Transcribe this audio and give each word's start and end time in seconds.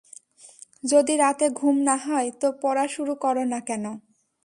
যদি 0.83 1.13
রাতে 1.17 1.45
ঘুম 1.51 1.75
না 1.81 1.95
হয়, 2.05 2.29
তো 2.41 2.47
পড়া 2.61 2.85
শুরু 2.87 3.13
করো 3.15 3.43
না 3.45 3.59
কেন? 3.67 3.85